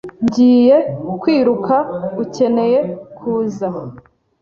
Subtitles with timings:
[0.25, 0.77] Ngiye
[1.21, 1.75] kwiruka.
[2.23, 2.79] Ukeneye
[3.17, 3.67] kuza?